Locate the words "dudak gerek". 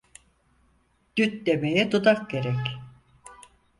1.91-2.77